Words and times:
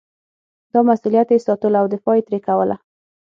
دا 0.73 0.79
مسووليت 0.89 1.29
یې 1.33 1.39
ساتلو 1.47 1.77
او 1.81 1.87
دفاع 1.93 2.15
یې 2.17 2.25
ترې 2.27 2.39
کوله. 2.47 2.75